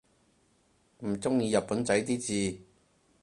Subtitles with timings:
[1.01, 2.59] 唔中意日本仔啲字